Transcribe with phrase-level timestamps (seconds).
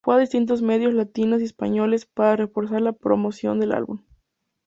[0.03, 4.01] Fue a distintos medios latinos y españoles para reforzar la promoción del álbum.